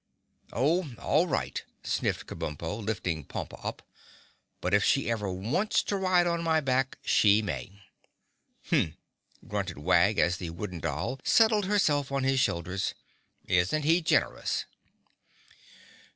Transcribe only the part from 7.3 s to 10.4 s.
may." "Humph!" grunted Wag, as